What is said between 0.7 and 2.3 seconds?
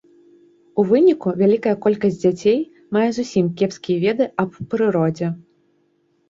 У выніку вялікая колькасць